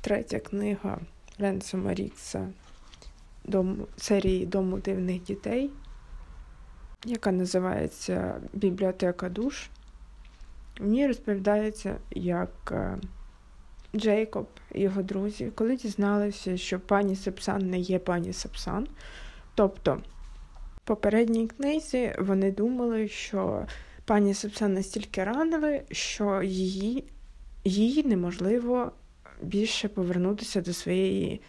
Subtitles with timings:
[0.00, 0.98] третя книга
[1.38, 2.48] Ленсома Рікса
[3.44, 5.70] дом, серії Дому дивних дітей,
[7.04, 9.68] яка називається Бібліотека душ.
[10.80, 12.98] В ній розповідається, як е,
[13.96, 18.88] Джейкоб і його друзі, коли дізналися, що пані Сепсан не є пані Сепсан.
[19.54, 19.94] Тобто,
[20.76, 23.66] в попередній книзі вони думали, що
[24.04, 27.04] пані Сепсан настільки ранили, що її,
[27.64, 28.92] їй неможливо
[29.42, 31.40] більше повернутися до своєї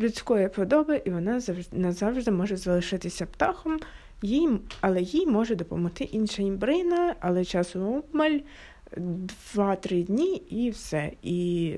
[0.00, 3.78] людської подоби, і вона завжди назавжди може залишитися птахом,
[4.22, 4.48] їй,
[4.80, 8.38] але їй може допомогти інша імбрина, але часу обмаль
[8.96, 11.12] два-три дні і все.
[11.22, 11.74] І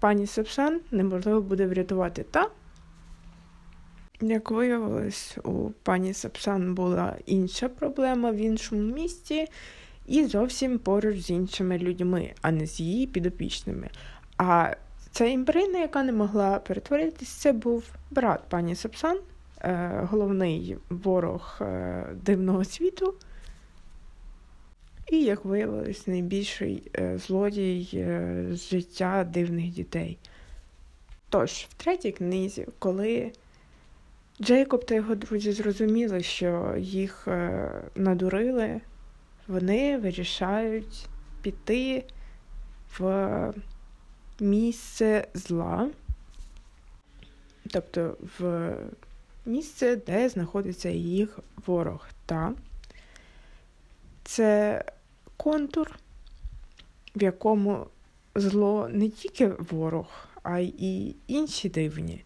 [0.00, 2.48] пані Сепсан неможливо буде врятувати та.
[4.20, 9.46] Як виявилось, у пані Сапсан була інша проблема в іншому місті
[10.06, 13.90] і зовсім поруч з іншими людьми, а не з її підопічними.
[14.36, 14.76] А
[15.12, 19.18] ця імбрина, яка не могла перетворитись, це був брат пані Сапсан,
[19.60, 23.14] е, головний ворог е, дивного світу.
[25.10, 28.06] І, як виявилось, найбільший е, злодій
[28.50, 30.18] з життя дивних дітей.
[31.28, 33.32] Тож, в третій книзі, коли
[34.40, 37.28] Джейкоб та його друзі зрозуміли, що їх
[37.94, 38.80] надурили,
[39.48, 41.06] вони вирішають
[41.42, 42.04] піти
[42.98, 43.52] в
[44.40, 45.90] місце зла,
[47.70, 48.72] тобто в
[49.46, 52.06] місце, де знаходиться їх ворог.
[52.26, 52.52] Та
[54.24, 54.84] це
[55.36, 55.98] контур,
[57.16, 57.86] в якому
[58.34, 60.06] зло не тільки ворог,
[60.42, 62.24] а й інші дивні.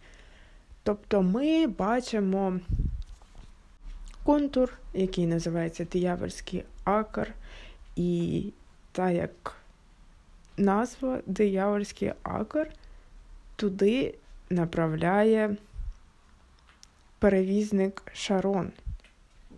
[0.83, 2.61] Тобто ми бачимо
[4.25, 7.35] контур, який називається диявольський акр,
[7.97, 8.53] і
[8.93, 9.57] так як
[10.57, 12.69] назва диявольський акр
[13.57, 14.15] туди
[14.51, 15.57] направляє
[17.19, 18.73] перевізник Шарон,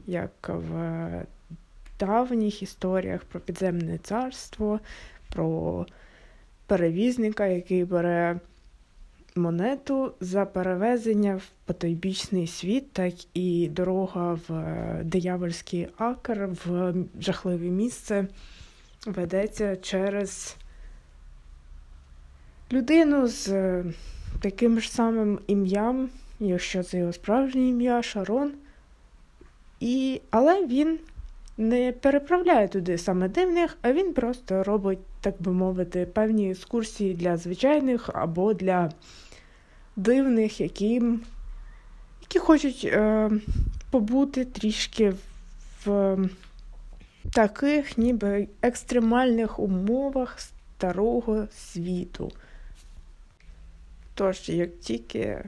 [0.06, 1.24] як в
[1.98, 4.80] давніх історіях про підземне царство,
[5.28, 5.86] про
[6.66, 8.40] перевізника, який бере
[9.36, 14.50] монету за перевезення в потойбічний світ, так і дорога в
[15.04, 18.26] диявольський акр, в жахливе місце
[19.06, 20.56] ведеться через
[22.72, 23.84] людину з е,
[24.40, 26.08] таким ж самим ім'ям,
[26.40, 28.52] якщо це його справжнє ім'я, Шарон.
[29.80, 30.20] І...
[30.30, 30.98] Але він
[31.58, 37.36] не переправляє туди саме дивних, а він просто робить, так би мовити, певні екскурсії для
[37.36, 38.92] звичайних або для
[39.96, 41.02] дивних, які
[42.20, 43.30] які хочуть е,
[43.90, 45.14] побути трішки
[45.84, 46.16] в
[47.32, 52.32] таких ніби екстремальних умовах старого світу.
[54.18, 55.44] Тож, як тільки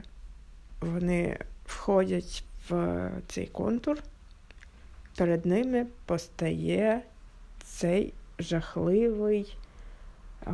[0.81, 4.03] вони входять в цей контур,
[5.17, 7.01] перед ними постає
[7.63, 9.57] цей жахливий
[10.47, 10.51] е,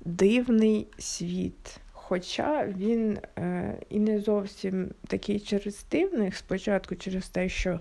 [0.00, 1.80] дивний світ.
[1.92, 7.80] Хоча він е, і не зовсім такий через дивних, спочатку через те, що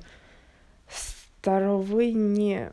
[0.88, 2.68] старовинні,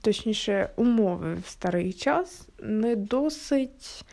[0.00, 4.04] точніше, умови в старий час не досить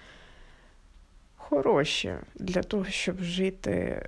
[1.49, 4.01] хороші для того, щоб жити,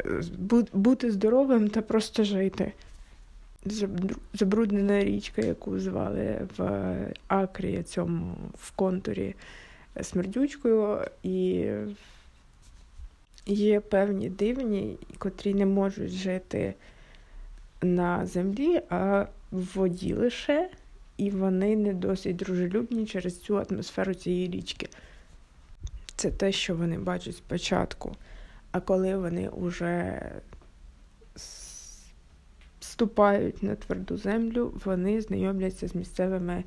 [0.73, 2.71] бути здоровим та просто жити.
[4.33, 6.95] Забруднена річка, яку звали в
[7.27, 9.35] Акрі, цьому в контурі
[10.01, 11.65] смердючкою, і
[13.45, 16.73] є певні дивні, котрі не можуть жити
[17.81, 20.69] на землі, а в воді лише,
[21.17, 24.89] і вони не досить дружелюбні через цю атмосферу цієї річки.
[26.17, 28.15] Це те, що вони бачать спочатку.
[28.71, 30.21] А коли вони вже
[32.79, 36.63] ступають на тверду землю, вони знайомляться з місцевими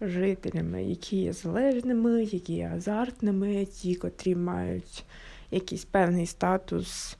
[0.00, 5.04] жителями, які є залежними, які є азартними, ті, котрі мають
[5.50, 7.16] якийсь певний статус,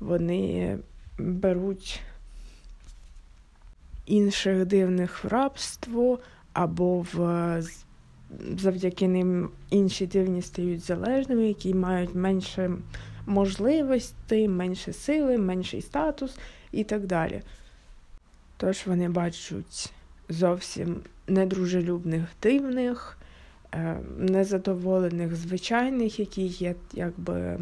[0.00, 0.78] вони
[1.18, 2.00] беруть
[4.06, 6.18] інших дивних в рабство
[6.52, 7.62] або в
[8.58, 12.70] завдяки ним інші дивні стають залежними, які мають менше
[13.26, 16.38] можливостей, менше сили, менший статус
[16.72, 17.42] і так далі.
[18.56, 19.92] Тож вони бачать
[20.28, 23.18] зовсім недружелюбних дивних,
[23.74, 27.58] е, незадоволених звичайних, які є якби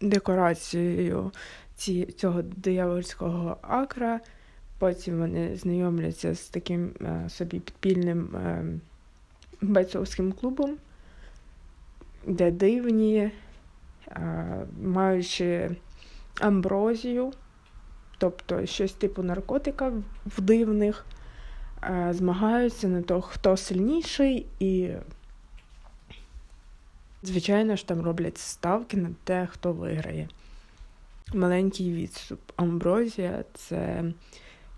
[0.00, 1.32] декорацією
[2.16, 4.20] цього диявольського акра.
[4.78, 8.64] Потім вони знайомляться з таким е, собі підпільним е,
[9.72, 10.76] бойцовським клубом,
[12.26, 13.30] де дивні,
[14.82, 15.70] маючи
[16.40, 17.32] амброзію,
[18.18, 19.92] тобто щось типу наркотика
[20.26, 21.06] в дивних,
[22.10, 24.90] змагаються на то, хто сильніший, і,
[27.22, 30.28] звичайно ж, там роблять ставки на те, хто виграє.
[31.34, 32.40] Маленький відступ.
[32.56, 34.04] Амброзія це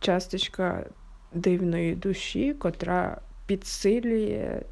[0.00, 0.87] часточка
[1.33, 4.62] дивної душі, котра підсилює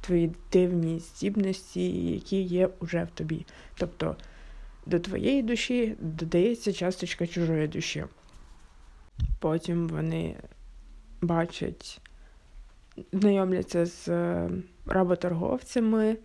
[0.00, 3.46] твої дивні здібності, які є уже в тобі.
[3.74, 4.16] Тобто
[4.86, 8.04] до твоєї душі додається часточка чужої душі.
[9.38, 10.36] Потім вони
[11.20, 12.00] бачать,
[13.12, 14.50] знайомляться з е,
[14.86, 16.16] работорговцями,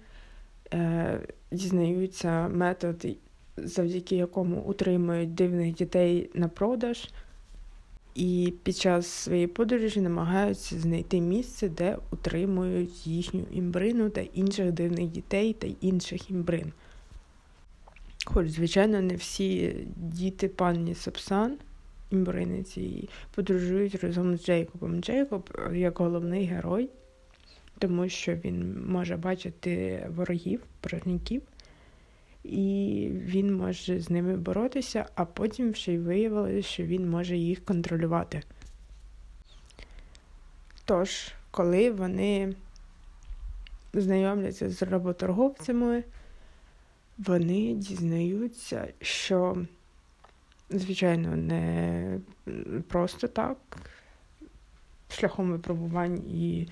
[0.73, 1.19] е,
[1.51, 3.05] дізнаються метод,
[3.57, 7.09] завдяки якому утримують дивних дітей на продаж
[8.15, 15.07] і під час своєї подорожі намагаються знайти місце, де утримують їхню імбрину та інших дивних
[15.07, 16.73] дітей та інших імбрин.
[18.25, 21.57] Хоч, звичайно, не всі діти пані Сапсан,
[22.11, 25.01] імбрини цієї, подорожують разом з Джейкобом.
[25.01, 26.89] Джейкоб як головний герой,
[27.79, 31.41] тому що він може бачити ворогів, порожняків,
[32.49, 37.65] і він може з ними боротися, а потім ще й виявилося, що він може їх
[37.65, 38.41] контролювати.
[40.85, 42.53] Тож, коли вони
[43.93, 46.03] знайомляться з работорговцями,
[47.17, 49.57] вони дізнаються, що,
[50.69, 52.19] звичайно, не
[52.87, 53.57] просто так,
[55.09, 56.67] шляхом випробувань і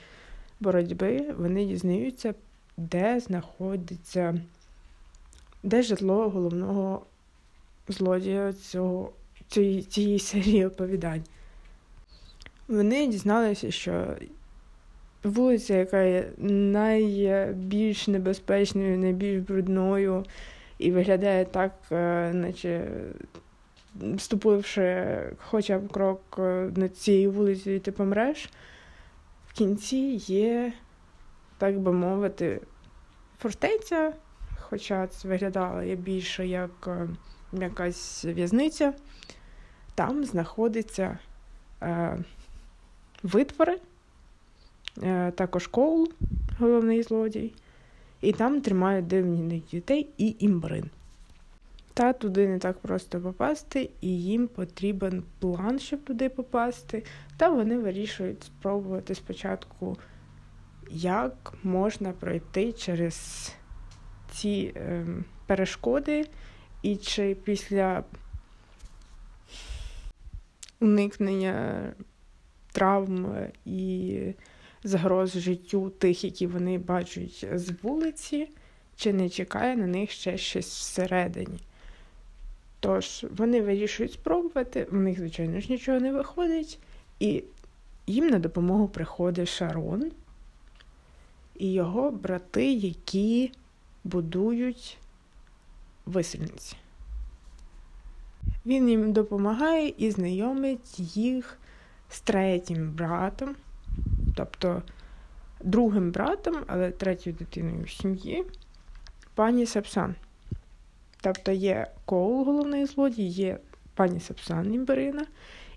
[0.60, 2.34] боротьби, вони дізнаються,
[2.78, 4.42] де знаходиться
[5.63, 7.06] де житло головного
[7.88, 9.12] злодія цього,
[9.48, 11.24] цієї, цієї серії оповідань.
[12.68, 14.07] Вони дізналися, що
[15.24, 20.25] вулиця, яка є найбільш небезпечною, найбільш брудною,
[20.77, 22.88] і виглядає так, е, наче
[23.95, 25.07] вступивши
[25.38, 28.50] хоча б крок е, на цією вулицею, ти помреш,
[29.48, 30.74] в кінці є,
[31.57, 32.62] так би мовити,
[33.39, 34.13] фортеця,
[34.74, 37.08] хоча це виглядало більше як е,
[37.54, 38.94] якась в'язниця,
[39.96, 41.18] там знаходиться
[41.81, 42.18] е,
[43.24, 43.78] витвори,
[45.04, 46.10] е, також коул,
[46.60, 47.54] головний злодій,
[48.22, 50.90] і там тримають дивних дітей і імбрин.
[51.94, 57.04] Та туди не так просто попасти, і їм потрібен план, щоб туди попасти.
[57.38, 59.98] Та вони вирішують спробувати спочатку,
[60.92, 63.52] як можна пройти через
[64.33, 65.06] ці е,
[65.47, 66.25] перешкоди,
[66.81, 68.03] і чи після
[70.80, 71.83] уникнення
[72.71, 73.35] травм
[73.65, 74.19] і
[74.83, 78.50] загроз життю тих, які вони бачать з вулиці,
[78.95, 81.59] чи не чекає на них ще щось всередині.
[82.79, 86.79] Тож, вони вирішують спробувати, у них, звичайно ж, нічого не виходить,
[87.19, 87.44] і
[88.07, 90.12] їм на допомогу приходить Шарон
[91.56, 93.51] і його брати, які
[94.03, 94.97] будують
[96.05, 96.75] висельниці.
[98.65, 101.57] Він їм допомагає і знайомить їх
[102.09, 103.55] з третім братом,
[104.35, 104.81] тобто
[105.61, 108.45] другим братом, але третьою дитиною в сім'ї,
[109.35, 110.15] пані Сапсан.
[111.22, 113.60] Тобто є Коул, головний злодій, є
[113.95, 115.25] пані Сапсан Імберина,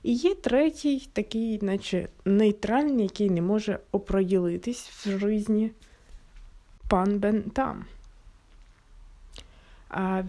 [0.03, 5.71] і є третій, такий, наче нейтральний, який не може опроділитись в житті,
[6.89, 7.85] пан Бентам.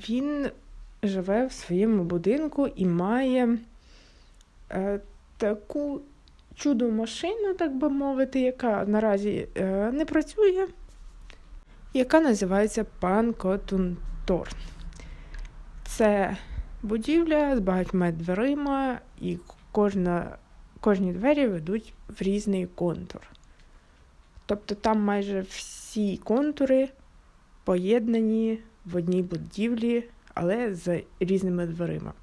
[0.10, 0.50] Він
[1.04, 3.58] живе в своєму будинку і має
[4.72, 5.00] е,
[5.38, 6.02] таку
[6.56, 10.68] чудо машину, так би мовити, яка наразі е, не працює,
[11.94, 14.54] яка називається Пан Котунторн.
[15.86, 16.38] Це
[16.84, 19.38] будівля з багатьма дверима, і
[19.72, 20.38] кожна,
[20.80, 23.22] кожні двері ведуть в різний контур.
[24.46, 26.90] Тобто там майже всі контури
[27.64, 28.60] поєднані
[28.91, 32.13] в одній будівлі, але з різними дверима.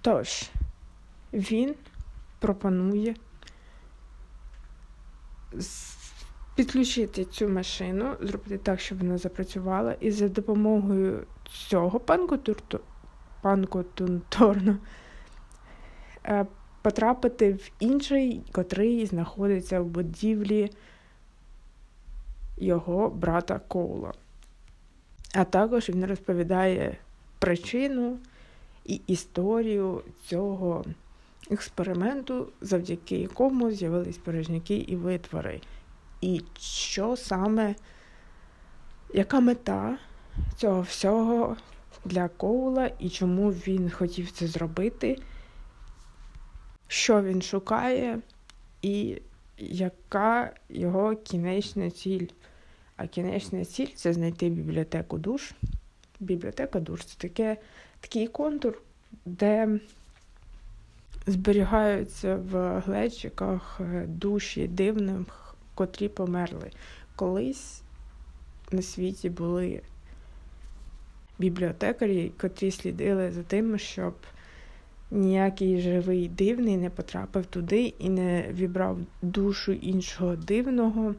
[0.00, 0.50] Тож,
[1.32, 1.74] він
[2.38, 3.14] пропонує
[6.54, 12.00] підключити цю машину, зробити так, щоб вона запрацювала, і за допомогою цього
[13.42, 14.76] панку Тунторну
[16.26, 16.46] е,
[16.82, 20.70] потрапити в інший, котрий знаходиться в будівлі
[22.56, 24.12] його брата Коула.
[25.34, 26.96] А також він розповідає
[27.38, 28.18] причину
[28.84, 30.84] і історію цього
[31.50, 35.60] експерименту, завдяки якому з'явились порожняки і витвори.
[36.20, 37.74] І що саме
[39.14, 39.98] яка мета
[40.56, 41.56] цього всього
[42.04, 45.18] для Коула і чому він хотів це зробити,
[46.88, 48.20] що він шукає,
[48.82, 49.22] і
[49.58, 52.26] яка його кінечна ціль.
[52.98, 55.52] А кінечна ціль це знайти бібліотеку душ.
[56.20, 57.56] Бібліотека душ це таке,
[58.00, 58.82] такий контур,
[59.26, 59.80] де
[61.26, 66.70] зберігаються в глечиках душі дивних, котрі померли.
[67.16, 67.82] Колись
[68.72, 69.80] на світі були
[71.38, 74.14] бібліотекарі, котрі слідили за тим, щоб
[75.10, 81.14] ніякий живий дивний не потрапив туди і не вібрав душу іншого дивного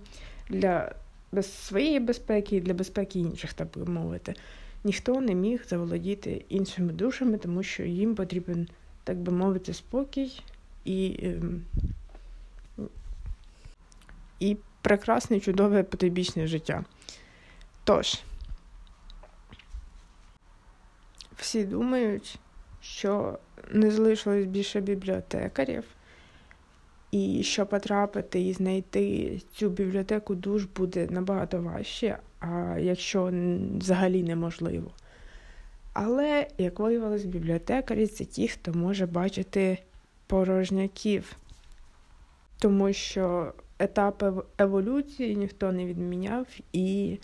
[0.50, 0.96] для
[1.42, 4.34] своєї безпеки і для безпеки інших, так би мовити.
[4.84, 8.68] Ніхто не міг заволодіти іншими душами, тому що їм потрібен,
[9.04, 10.42] так би мовити, спокій
[10.86, 11.66] і ем,
[14.40, 16.84] і прекрасне, чудове потойбічне життя.
[17.84, 18.20] Тож,
[21.36, 22.40] всі думають,
[22.82, 23.40] що
[23.72, 25.84] не залишилось більше бібліотекарів,
[27.12, 33.32] і що потрапити і знайти цю бібліотеку душ буде набагато важче, а якщо
[33.78, 34.92] взагалі неможливо.
[35.94, 39.78] Але, як виявилось, бібліотекарі це ті, хто може бачити
[40.28, 41.36] порожняків,
[42.60, 47.18] тому що етапи еволюції ніхто не відміняв і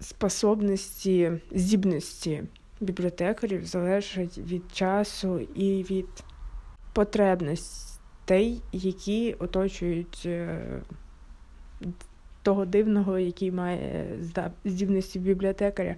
[0.00, 2.42] способності, здібності
[2.80, 6.06] бібліотекарів залежать від часу і від
[6.94, 10.60] потребностей, які оточують е,
[12.42, 14.06] того дивного, який має
[14.64, 15.96] здібності бібліотекаря.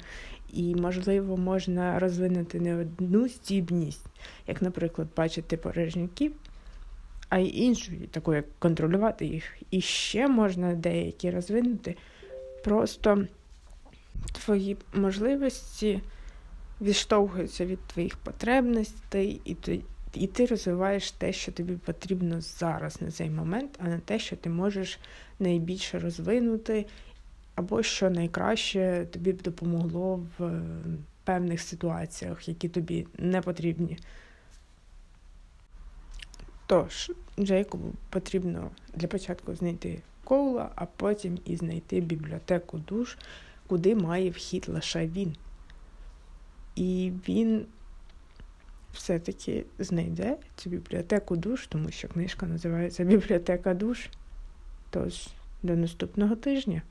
[0.52, 4.06] І, можливо, можна розвинути не одну здібність,
[4.46, 6.32] як, наприклад, бачити порожняків,
[7.28, 9.44] а й іншу, таку, як контролювати їх.
[9.70, 11.96] І ще можна деякі розвинути.
[12.64, 13.26] Просто
[14.32, 16.00] твої можливості
[16.80, 19.54] відштовхуються від твоїх потребностей, і
[20.20, 24.36] і ти розвиваєш те, що тобі потрібно зараз на цей момент, а не те, що
[24.36, 24.98] ти можеш
[25.38, 26.86] найбільше розвинути,
[27.54, 30.62] або що найкраще тобі б допомогло в
[31.24, 33.98] певних ситуаціях, які тобі не потрібні.
[36.66, 43.16] Тож, Джейкобу потрібно для початку знайти коула, а потім і знайти бібліотеку душ,
[43.66, 45.36] куди має вхід лише він.
[46.76, 47.66] І він
[48.96, 54.08] все-таки знайде цю бібліотеку душ, тому що книжка називається Бібліотека душ.
[54.90, 55.28] Тож,
[55.62, 56.82] до наступного тижня.